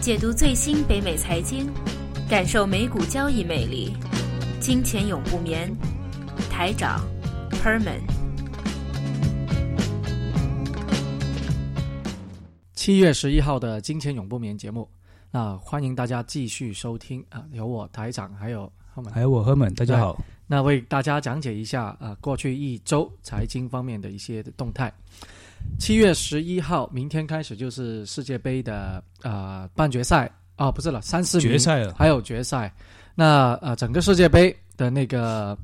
[0.00, 1.70] 解读最新北美财经，
[2.26, 3.94] 感受美股交易魅力。
[4.58, 5.70] 金钱永不眠，
[6.50, 7.06] 台长
[7.62, 8.00] Herman。
[12.74, 14.88] 七月十一号的《金钱永不眠》节目，
[15.30, 18.72] 那欢迎大家继续收听啊，有我台长，还有
[19.12, 20.18] 还有我赫本，大家好。
[20.46, 24.90] 那为大家讲解一下啊，过去一周财经方面的一些动态。
[25.78, 32.72] 七月十一号，明天开始就是世界杯的呃半决赛啊，不是了，三四名决赛了，还有决赛。
[33.14, 35.56] 那呃，整个世界杯的那个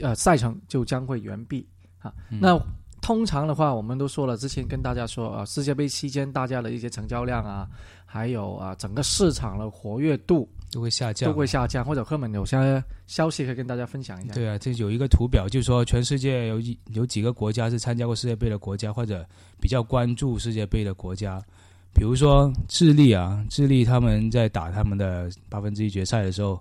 [0.00, 1.66] 呃赛程就将会完毕
[1.98, 2.12] 啊。
[2.28, 2.58] 那
[3.06, 7.64] 通常的话，我们都说了，之前跟大家说啊，世界杯期间大家的一些成交量啊，
[8.04, 11.84] 还有啊整个市场的活跃度都会下降，都会下降。
[11.84, 14.34] 或者赫本有些消息可以跟大家分享一下。
[14.34, 19.24] 对啊，这有一个图表，就是说全世界有一有几个国家是参加过世界杯的国家，或者
[19.60, 21.40] 比较关注世界杯的国家。
[21.94, 26.60] 比如说智利啊，智利他们在打他们的八分之一决赛的时候，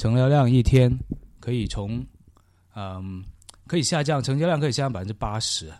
[0.00, 0.92] 成交量一天
[1.38, 2.04] 可以从
[2.74, 3.22] 嗯。
[3.66, 5.72] 可以下降，成交量可以下降百分之八十，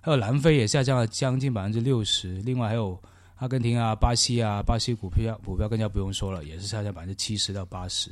[0.00, 3.00] 还有南非也下降了将近百分之六十，另外还有
[3.36, 8.10] 阿根廷啊、巴西啊，巴西股票股票更加不用说了，也是下降百分之七十到八十。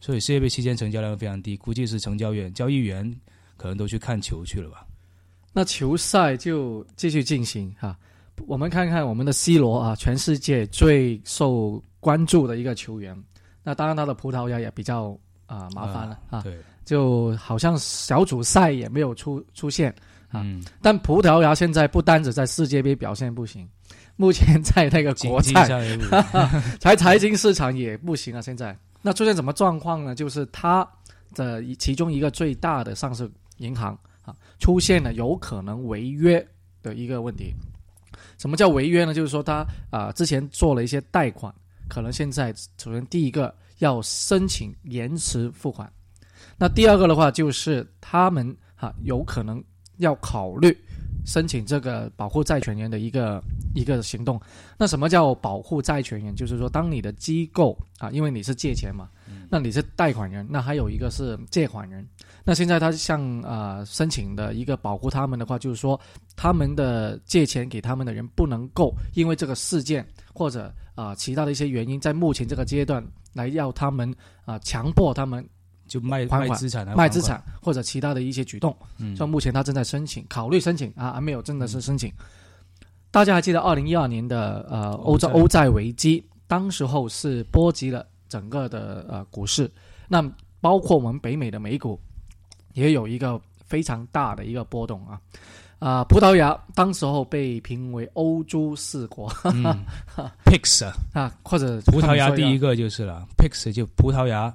[0.00, 3.08] 所以世界杯期间成交量非常低，估计是成交员、交易员
[3.56, 4.84] 可能都去看球去了吧。
[5.52, 7.96] 那球赛就继续进行哈，
[8.46, 13.16] 我们看看我们的 C 罗啊，全世界最受关注的一个球员。
[13.62, 16.42] 那当然他的葡萄牙也比较啊麻烦了啊。
[16.42, 16.58] 对。
[16.86, 19.94] 就好像小组赛也没有出出现
[20.28, 20.42] 啊，
[20.80, 23.68] 但葡萄牙现在不单只在世界杯表现不行，
[24.16, 25.68] 目前在那个国赛，
[26.80, 28.40] 财财经市场也不行啊。
[28.40, 30.14] 现在那出现什么状况呢？
[30.14, 30.88] 就是它
[31.34, 36.44] 的其中一个最大的上市银行啊，出现了有可能违约
[36.82, 37.52] 的一个问题。
[38.38, 39.12] 什么叫违约呢？
[39.12, 41.52] 就是说他啊之前做了一些贷款，
[41.88, 45.90] 可能现在首先第一个要申请延迟付款。
[46.58, 49.62] 那第二个的话，就是他们哈有可能
[49.98, 50.76] 要考虑
[51.24, 53.42] 申请这个保护债权人的一个
[53.74, 54.40] 一个行动。
[54.78, 56.34] 那什么叫保护债权人？
[56.34, 59.08] 就是说，当你的机构啊，因为你是借钱嘛，
[59.50, 62.06] 那你是贷款人，那还有一个是借款人。
[62.44, 65.98] 那现在他向啊申请的一个保护他们的话，就是说，
[66.36, 74.14] 他们的借钱给他们的人不能够因为这个事件或者啊其他的一些原因，在目前这个阶段来要他们
[74.44, 75.44] 啊强迫他们。
[75.86, 78.76] 就卖卖资产，卖资产或者其他的一些举动。
[78.98, 82.12] 嗯，像目前他正在申请，考虑申请啊，还没有真的是申请。
[83.10, 89.70] 大家还记得二零一二年的呃欧洲欧债危机，当时候是波及了整个的呃股市，
[90.08, 90.22] 那
[90.60, 91.98] 包括我们北美的美股
[92.74, 95.20] 也有一个非常大的一个波动啊。
[95.78, 99.30] 啊，葡萄牙当时候被评为欧洲四国，
[100.44, 104.54] Pix 啊，或者葡萄牙第一个就是了，Pix 就葡萄牙。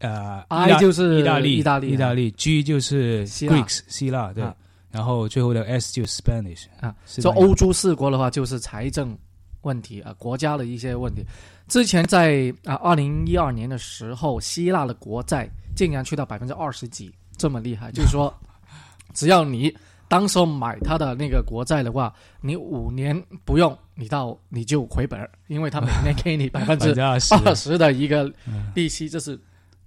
[0.00, 4.42] 呃，I 就是意大利，意大利，意大利，G 就是 Greeks，希腊，对，
[4.90, 6.94] 然后最后的 S 就是 Spanish 啊。
[7.06, 9.16] 说欧洲四国的话，就是财政
[9.60, 11.22] 问题啊，国家的一些问题。
[11.68, 15.46] 之前在啊，二零一二年的时候，希腊的国债
[15.76, 18.34] 竟然去到百分之二十几，这么厉害，就是说，
[19.12, 19.70] 只要你
[20.08, 27.20] 当时候买他的那个国债的话，你五年不用，你到你就回本，因为他每年给你 百分之二
[27.54, 28.32] 十的一个
[28.74, 29.38] 利息，这是。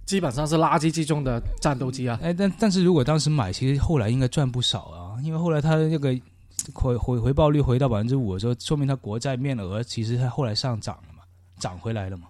[0.06, 2.18] 基本上是垃圾之中的战斗机啊！
[2.22, 6.14] 哎，但但是如果当时买，其实后来应该赚不少啊，因为后来它那个
[6.74, 11.22] 回回回报率回到百分之五的时候，说明它国债面额其实它后来上涨了嘛，
[11.58, 12.28] 涨回来了嘛。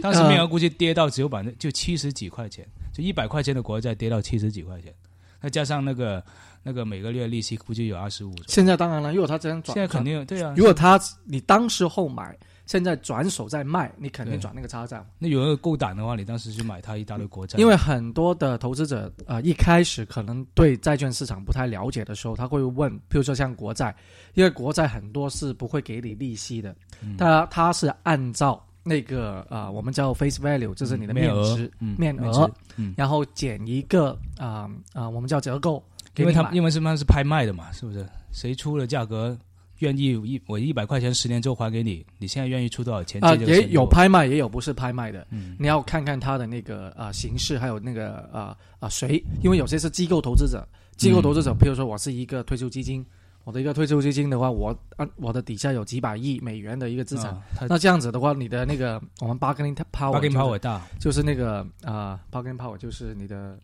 [0.00, 4.94] 当时面额估计跌到只有百分之就七十几块钱，就一百块钱的国债跌到七十几块钱，
[5.42, 6.24] 再加上那个
[6.62, 8.32] 那个每个月利息估计有二十五。
[8.46, 10.54] 现在当然了，如果他这样转，现在肯定对啊。
[10.56, 12.38] 如果他你当时候买。
[12.70, 15.04] 现在转手在卖，你肯定转那个差价。
[15.18, 17.58] 那有人够胆的话，你当时就买它一大堆国债。
[17.58, 23.92] 因为很多的投资者啊，一开始可能对债券市场不太了解的时候，他会问，比如说像国债，
[24.34, 26.72] 因为国债很多是不会给你利息的，
[27.18, 31.68] 它它是按照那个啊，我们叫 face value，就是你的面值
[31.98, 32.48] 面额，
[32.96, 35.82] 然后减一个啊啊，我们叫折扣，
[36.14, 38.06] 因为它因为什么是拍卖的嘛，是不是？
[38.30, 39.36] 谁出了价格？
[39.80, 43.22] 愿意一我一百块钱十年之后还给你，你现在愿意出多少钱？
[43.22, 45.26] 啊，也有拍卖，也有不是拍卖的。
[45.30, 50.66] 嗯，你要看看它的那个啊形式，还有那个啊啊谁，因为有些是机构投资者，
[50.96, 53.04] 机构投资者，比如说我是一个退休基金，
[53.44, 57.34] 我的一个退休基金的话，我啊我的底下有几百亿美元的一个资产，
[57.68, 63.58] 那这样子的话，你的那个我们 bargaining power，bargaining power 大，就是那个啊 bargaining power 就是你的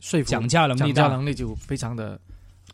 [0.00, 2.18] 说服讲价能力，讲价能力就非常的。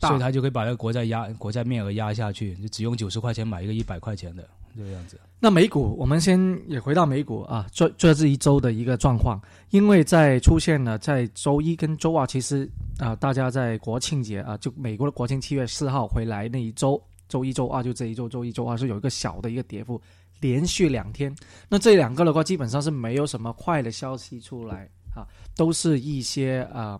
[0.00, 5.18] 所以他就可以把那个国债压国债面额压下去，就只用九十块钱买一个一百块钱的，这个样子。
[5.38, 9.40] 那美股，我们先也回到美股啊，这这是一周的一个状况，
[9.70, 20.00] 因为在出现了在周一跟周二，其实啊，大家在国庆节啊，就美国的国庆七月四号回来那一周，周一周二就这一周，周一周二是有一个小的一个跌幅，
[20.40, 21.34] 连续两天。
[21.68, 26.98] 那这两个的话，基本上是没有什么坏的消息出来啊，都是一些啊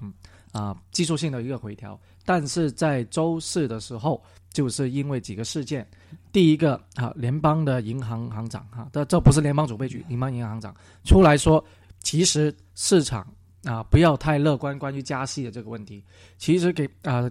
[0.53, 1.99] 啊技术性的一个回调。
[2.27, 4.23] 但是在周四的时候。
[4.53, 5.87] 就是因为几个事件，
[6.33, 10.75] 第一个啊，联邦的银行行长哈，这这不是联邦储备局，联邦银行行长
[11.05, 11.63] 出来说，
[12.01, 13.27] 其实市场
[13.65, 16.03] 啊不要太乐观关于加息的这个问题，
[16.39, 17.31] 其实给啊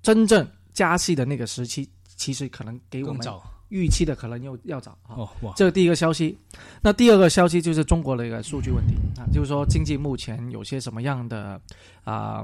[0.00, 1.86] 真正加息的那个时期，
[2.16, 3.20] 其实可能给我们
[3.68, 6.34] 预期的可能又要早哦哇，这是第一个消息。
[6.80, 11.60] 那第二个消息就是中国的一个数据问题啊，就是说经济目前有些什么样的
[12.04, 12.42] 啊，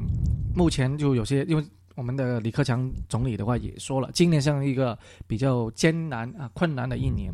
[0.55, 1.65] 目前就有些因为。
[1.97, 7.33] 我们的李克强总理的话也说了，今年像一个比较艰难啊、困难的一年，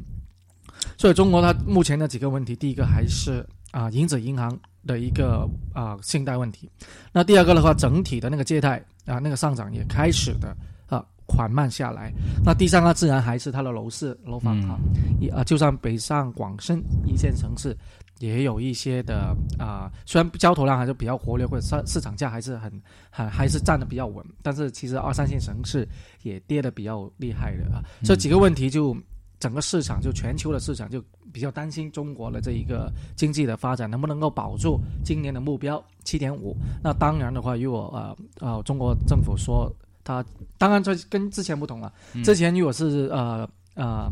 [0.97, 6.69] 所以中国它目前的几个问题，第一个还是啊，银子银行的一个啊信贷问题，
[7.13, 10.57] 那第二个的话，整体的那个借贷啊那个上涨也开始的
[10.89, 12.13] 啊缓慢下来，
[12.45, 14.79] 那第三个自然还是它的楼市楼房啊，
[15.21, 17.77] 一啊就算北上广深一线城市。
[18.19, 22.73] 也有一些的啊，虽然交投量还是比较活跃，或者市市场价还是很
[23.11, 25.87] 很还是站的比较稳，但是其实二三线城市
[26.23, 27.85] 也跌的比较厉害的啊。
[28.03, 28.97] 这几个问题就
[29.39, 36.57] 整个市场就全球的市场就比较担心中国的这一个经济的发展能不能够保住今年的目标七点五。
[36.83, 39.71] 那当然的话，如果呃呃中国政府说
[40.03, 40.25] 它
[40.57, 41.93] 当然这跟之前不同了，
[42.25, 44.11] 之前如果是呃呃。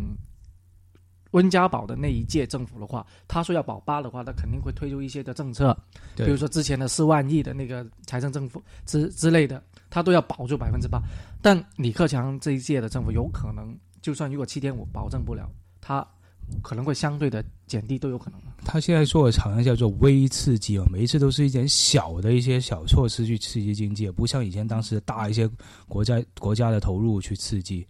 [1.34, 5.76] 温家宝的那一届政府的话，他说要保八的话，他肯定会推出一些的政策，
[6.16, 9.60] 比如说之前的四万亿的那个财政政府之之类的，
[9.90, 11.00] 他都要保住百分之八。
[11.42, 15.50] 但李克强这一届的政府有可能，就算如果七点五保证不了，
[15.80, 16.06] 他
[16.62, 18.40] 可能会相对的减低都有可能。
[18.64, 25.50] 他现在做的好像叫做微刺激啊，每一次都是一点小的一些小措施去刺激经济，不像以前当时大一些
[25.88, 27.84] 国家国家的投入去刺激。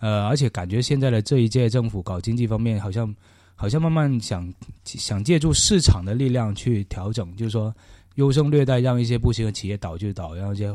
[0.00, 3.14] 呃，而且感觉现在的这一届政府搞经济方面，好像
[3.54, 4.52] 好像慢慢想
[4.84, 7.74] 想借助市场的力量去调整，就是说
[8.14, 10.72] 优胜劣汰，让一些不行的企业倒就倒，让一些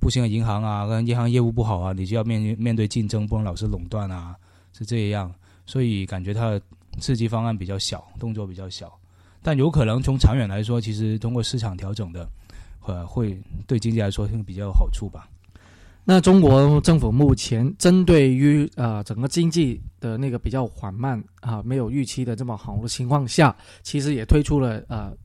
[0.00, 4.34] 不行的银行啊，跟银行业务不好啊，你就要面面对竞争，不能老是垄断啊，
[4.72, 5.32] 是这样。
[5.66, 6.60] 所以感觉它的
[7.00, 8.92] 刺激方案比较小，动作比较小，
[9.42, 12.28] 但有可能从长远来说，其实通过市场调整的，
[12.86, 15.28] 呃，会对经济来说会比较有好处吧。
[16.04, 25.16] 那中国政府目前针对于啊整个经济的那个比较缓慢啊没有预期的这么好的情况下，其实也推出了呃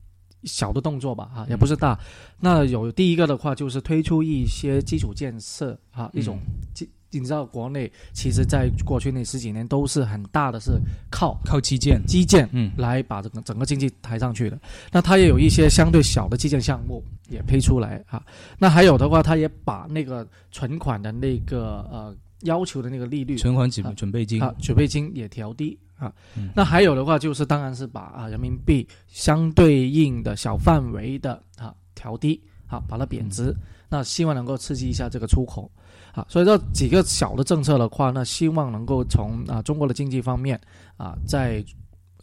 [0.44, 1.98] 小的动作吧啊也不是大。
[2.38, 6.38] 那有第一个的话就是推出一些基础建设啊一种
[6.72, 6.88] 基。
[7.12, 10.80] 你知道国内其实，在过去那十几年都是很大的，是
[11.10, 14.58] 靠靠基建基建嗯来把这个整个经济抬上去的。
[14.92, 18.22] 那它也有一些相对小的基建项目也推出来啊。
[18.58, 26.12] 那还有的话，它也把那个存款的那个呃要求的那个利率，存款准准备金啊准备金也调低啊。
[26.54, 33.52] 那还有的话就是，当然是把啊人民币相对应的小范围的啊调低啊，把它贬值。
[33.90, 35.70] 那希望能够刺激一下这个出口。
[36.12, 40.60] 啊，所以这几个小的政策的话，那希望能够从啊中国的经济方面
[40.96, 41.64] 啊，在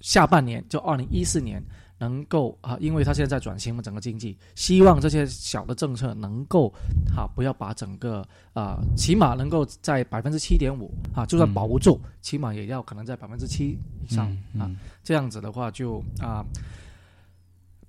[0.01, 1.63] 下半年就二零一四年
[1.97, 6.67] 能够啊，因为它现在在转型嘛，整个经济，希望这些小的政策能够
[7.15, 14.27] 啊，不要把整个啊，起码能够在百分之七点五啊，就算保不住，起码也要可能在百分之七以上
[14.59, 14.69] 啊，
[15.01, 16.45] 这样子的话就啊。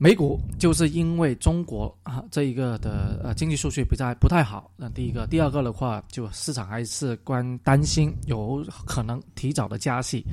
[0.01, 10.25] 美股就是因为中国啊这一个的呃经济数据不太不太好，那第一个，第二个的话，就市场还是关担心有可能提早的加息，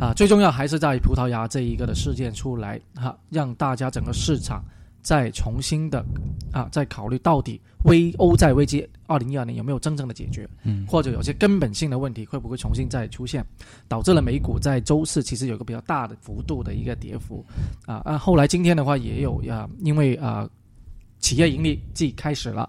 [0.00, 4.64] 啊，最重要还是在葡萄牙这一个的事件出来哈，让大家整个市场。
[5.04, 6.04] 再重新的
[6.50, 13.44] 啊，再考虑到底危欧债危机二零一二年有没有真正的解决，嗯，或者有些根本性的问题会不会重新再出现，
[13.86, 17.44] 导致了美股在周四其实有个比较大的幅度的一个跌幅，
[17.84, 20.48] 啊，啊，后来今天的话也有啊，因为啊，
[21.20, 22.68] 企业盈利季开始了，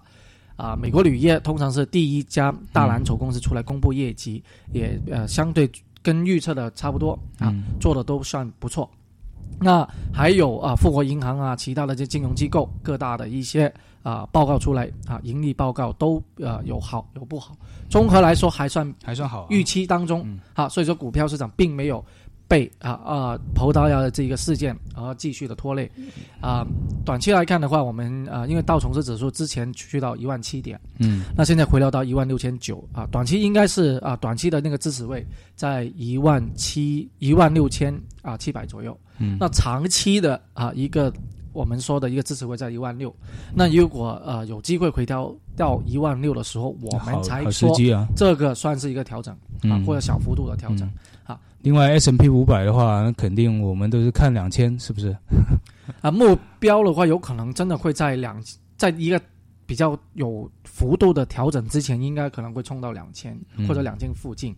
[0.56, 5.70] 啊，美国铝业通常是第一家大蓝筹公司出来公布业绩，也呃相对
[6.02, 7.50] 跟预测的差不多啊，
[7.80, 8.90] 做的都算不错。
[9.58, 13.72] 那还有啊，富国银行啊，其他的这金融机构各大的一些
[14.02, 17.56] 啊报告出来啊，盈利报告都呃有好有不好，
[17.88, 22.04] 综合来说还算还算好，预期当中啊，所以说股票市场并没有
[22.48, 25.90] 被啊啊葡萄牙的这个事件而继续的拖累，
[26.40, 26.64] 啊，
[27.04, 35.26] 短期来看的话，我们啊，因为道琼斯指数之前去到一万七点，嗯，那现在回落到一万六千九啊，短期应该是啊，短期的那个支持位
[35.56, 41.12] 在一万七一万六千啊七百左右，嗯，那长期的啊一个
[41.52, 43.12] 我们说的一个支持位在一万六，
[43.54, 47.76] 那如果呃有机会回调到一万六的时候，我们才说
[48.14, 50.88] 这个算是一个调整啊，或者小幅度的调整。
[51.66, 55.08] 另外，S M P 五百的话，那肯定我们都是看两千，是不是？
[56.00, 58.40] 啊，目标的话，有可能真的会在两，
[58.76, 59.20] 在一个
[59.66, 64.54] 比较有幅度的调整之前，应该可能会冲到两千或者两千附近。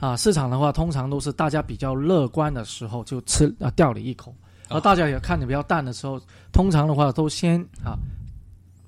[0.00, 4.34] 啊，市场的话，通常都是大家比较乐观的时候就吃啊掉了一口，
[4.70, 6.18] 而大家也看着比较淡的时候，
[6.52, 7.98] 通常的话都先啊。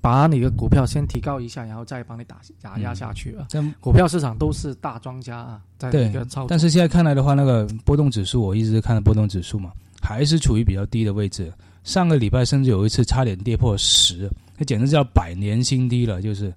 [0.09, 3.47] 把你的股票先提高一下，然后再帮你打打压下去啊！
[3.79, 6.47] 股票市场都是大庄家啊，在一个操。
[6.49, 11.53] 但是现在看来的话，那个波动指数，我一直看的波动指数嘛，还是处于比较低的位置。
[11.85, 16.23] 上个礼拜甚至有一次差点跌破十，那简直叫百年新低了。
[16.23, 16.51] 就是，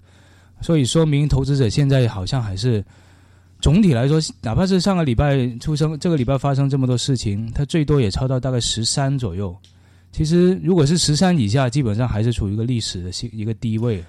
[0.62, 2.82] 所以说明投资者现在好像还是
[3.60, 9.54] 总体来说，哪怕是上个礼拜出生，这个礼拜发生这么多事情，它最多也超到大概十三左右。
[10.12, 14.04] 其实，如果是十三以下，基本上还是处于一个历史的一个低位，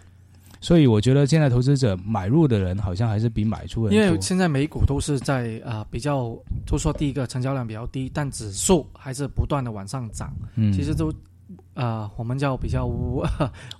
[0.59, 10.33] 所以我觉得现在投资者买入的人好像还是比买出的因为现在美股都是在啊比较，都说第一个成交量比较低，但指数还是不断的往上涨。
[10.55, 11.09] 嗯，其实都
[11.73, 12.85] 啊我们叫比较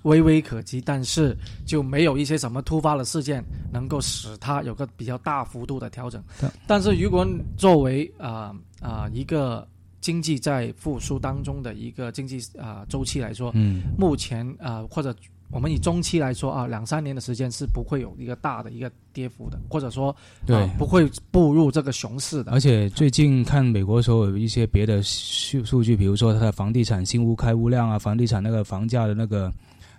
[0.04, 6.24] 微微可及，但是就没有一些什么突发的事件能够使它有个比较大幅度的调整。
[6.66, 7.26] 但是如果
[7.58, 9.68] 作为啊啊一个。
[10.04, 15.16] 经济在复苏当中的一个经济啊周期来说，嗯，目前啊或者
[15.50, 22.52] 我们以中期来说啊，两三年的时间是不会有一个大的一个跌幅的，或者说对不会步入这个熊市的。
[22.52, 29.50] 而且最近看美国时候有一些别的数数据，比如说它的房地产新屋开屋量啊，房地产那个房价的那个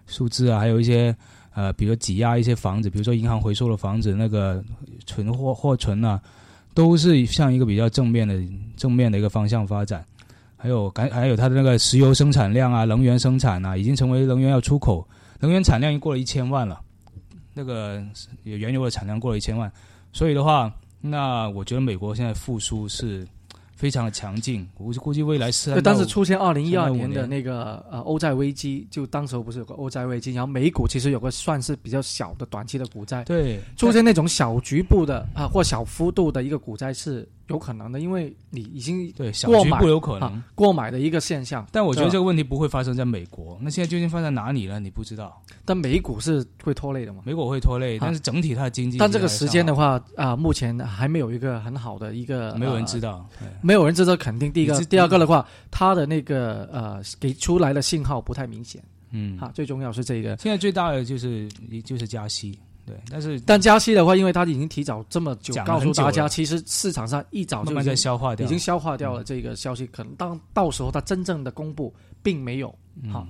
[0.06, 1.16] 数字啊，还有一些
[1.56, 4.64] 呃，比如挤压一些房子，比如说银行回收的房子那个
[5.08, 6.22] 存货货存啊。
[6.75, 8.39] 都是向一个比较正面的
[8.77, 10.05] 正面的一个方向发展，
[10.55, 15.08] 还有还还有它的那个石油生产量啊，能源生产啊，已经成为能源要出口，
[15.39, 16.79] 能源产量已经过了一千万了，
[17.53, 18.03] 那个
[18.44, 19.72] 原油的产量过了一千万，
[20.13, 23.27] 所以的话，那我觉得美国现在复苏是。
[23.75, 25.82] 非常的强劲，我估计未来是。
[25.82, 37.27] 当时出现二零一二年的那个呃欧债危机，就当时不是有个欧债危机，然后美股其实有个算是比较小的短期的股灾，对，出现那种小局部的啊或小幅度的一个股灾是。
[37.48, 41.66] 有可能的，因为你已经对小局部有可能过买的一个现象。
[41.72, 43.58] 但我觉得这个问题不会发生在美国。
[43.62, 44.80] 那现在究竟发生哪里了？
[44.80, 45.42] 你不知道。
[45.64, 47.22] 但美股是会拖累的嘛？
[47.24, 48.98] 美股会拖累，但是整体它的经济。
[48.98, 52.56] 但这个时间的话啊，目前还没有一个很好的一个。
[52.56, 53.28] 没有人知道，
[53.62, 54.52] 没有人知道肯定。
[54.52, 58.82] 第一个，第二个的话，它的那个呃给出来的信号不太明显。
[59.12, 60.36] 嗯，哈，最重要是这个。
[60.38, 61.48] 现在最大的就是
[61.84, 62.58] 就是加息。
[62.86, 69.88] 对，但是但加息的话，因为它已经提早这么久告诉大家，其实市场上一早就在消化掉，已经消化掉了这个消息。
[69.88, 73.27] 可能当到时候它真正的公布，并没有嗯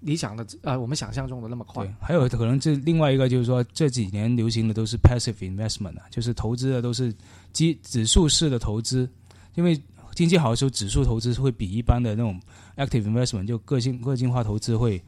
[0.00, 1.86] 理想的呃我们想象中的那么快。
[2.00, 7.14] 还有可能这另外一个就是说这几年流行的都是 passive investment 啊，就是投资的都是
[7.52, 9.08] 基指数式的投资，
[9.54, 9.80] 因为
[10.16, 12.40] 经济好的时候，指数投资会比一般的那种
[12.76, 15.00] active investment 就个性个性化投资会。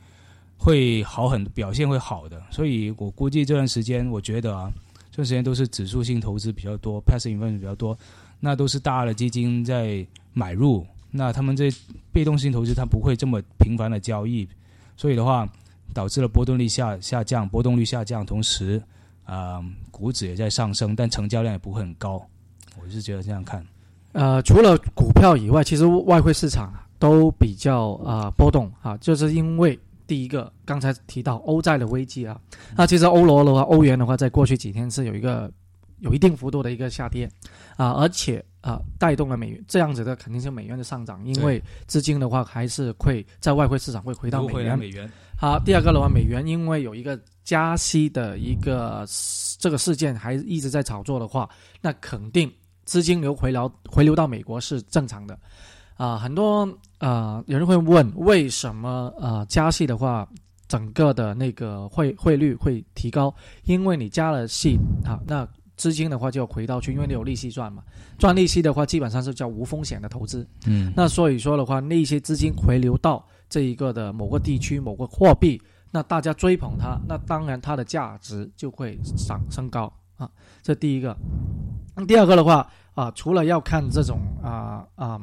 [0.62, 4.70] 会好很表现会好的，所以我估计这段时间，我觉得啊，
[5.10, 7.98] 这段时间都是指数性投资比较多，passive investment 比较多，
[8.38, 11.68] 那都是大的基金在买入，那他们这
[12.12, 14.48] 被动性投资它不会这么频繁的交易，
[14.96, 15.48] 所以的话
[15.92, 18.80] 导致了波动率下下降，波动率下降，同时
[19.24, 22.24] 啊股指也在上升，但成交量也不会很高，
[22.80, 23.66] 我是觉得这样看。
[24.12, 29.76] 呃，除了股票以外，其实外汇市场都比较啊波动啊，就是因为。
[30.12, 32.38] 第一个，刚才提到欧债的危机啊，
[32.76, 35.50] 那其实欧罗的话，欧元的话，在过去几天是有一个
[36.00, 37.26] 有一定幅度的一个下跌
[37.78, 44.78] 啊，而且啊，带动了美元这样子的肯定是美元的上涨，因为资金的话还是会在外汇市场会回到美元。
[44.78, 45.10] 美元。
[45.34, 49.06] 好，第二个的话，美元因为有一个加息的一个
[49.58, 51.48] 这个事件还一直在炒作的话，
[51.80, 52.52] 那肯定
[52.84, 55.38] 资金流回流回流到美国是正常的。
[55.96, 56.68] 啊，很多
[56.98, 60.28] 啊，有人会问，为什么啊加息的话，
[60.66, 63.32] 整个的那个汇汇率会提高？
[63.64, 65.46] 因为你加了息啊，那
[65.76, 67.82] 资金的话就要回到去，因为你有利息赚嘛。
[68.18, 70.46] 赚利息的话，基本上是叫无风险的投资。
[70.66, 80.28] 嗯，那所以说的话，那些资金回流到这一个的某个地区、某个货币，那大家追捧它，那当然它的价值就会上升高啊。
[80.62, 81.16] 这第一个。
[82.06, 82.66] 第二个的话。
[82.94, 85.18] 啊，除了要看这种啊啊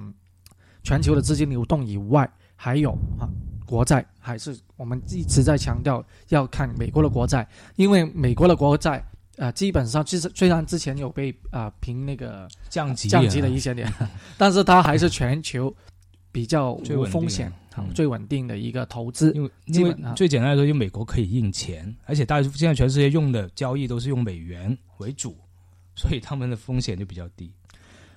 [0.89, 3.29] 全球的资金流动以外，还有啊
[3.63, 9.05] 国债，还是我们一直在强调要看美国的国债，因为美国的国债
[9.37, 13.87] 啊基本上其实虽然之前有被啊评那个降级降级了一些点，
[14.35, 15.71] 但是它还是全球
[16.31, 17.53] 比较无风险。
[17.93, 25.37] 最稳定的一个投资，因为因为最简单来说，就美国可以印钱，而且大家现在全世界用的交易都是用美元为主，
[25.95, 27.53] 所以他们的风险就比较低。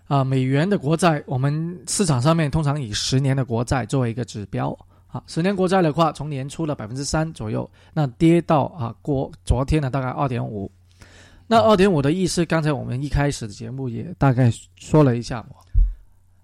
[0.07, 4.77] 啊，美元的国债，我们市场上面通常以十年的国债作为一个指标。
[5.07, 10.71] 啊，十年国债的话，从年初的百分之三左右，那跌到啊过昨天的大概二点五。
[11.47, 15.45] 那二点五的意思，刚才我们一开始的节目也大概说了一下。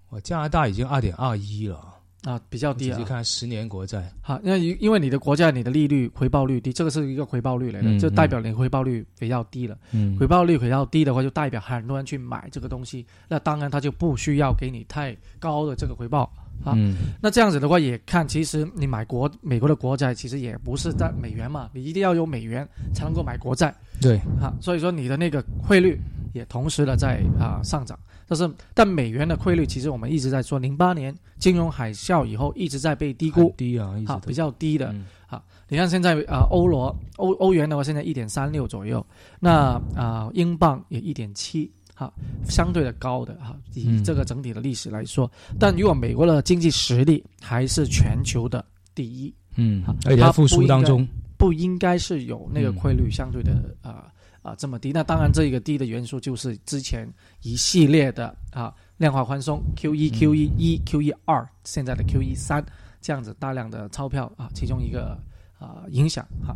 [0.09, 1.98] 我加拿大已经二点二一了。
[2.23, 2.97] 啊，比较低啊！
[2.99, 9.77] 你看十年国债，好，因为因为你的国债，你的利率回报率低，这个是一个回报率来的，就代表你回报率比较低了。
[9.93, 16.29] 嗯，回报率比较低的话，就代表很多人去买这个东西，那当然他就不需要给你太高的这个回报
[16.65, 16.75] 啊。
[17.21, 23.73] 那这样子的话，也看其实你买国美国的国债，其实也不是在美元嘛，你一定要有美元才能够买国债。
[24.01, 25.97] 对，啊，所以说你的那个汇率
[26.33, 27.97] 也同时的在啊上涨。
[28.27, 34.93] 但是，但美元的汇率其实我们一直在说，零八年金融海啸以后一直在被低估，低啊，好比较低的，
[35.25, 39.03] 好，你看现在啊，欧罗欧欧元的话，现在一点三六左右，
[39.39, 42.13] 那啊，英镑也一点七，哈，
[42.47, 54.05] 相对的高的哈，以这个整体的历史来说，但如果美国的经济实力还是全球的第一，嗯，而且在复苏当中，不应该是有那个汇率相对的啊。
[54.41, 62.65] 啊，这么低，那当然这一个低的元素就是之前一系列的啊量化宽松，Q 一、Q 一一、Q 一二，现在的 Q 一三
[63.01, 65.17] 这样子大量的钞票啊，其中一个
[65.57, 66.55] 啊影响哈。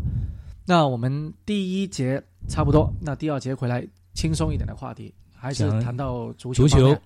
[0.66, 6.64] 那我们第一节差不多，那第二节回来轻松一点的话题，还是谈到足球。
[6.64, 6.98] 足球